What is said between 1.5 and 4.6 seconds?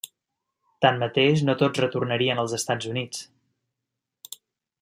tots retornarien als Estats Units.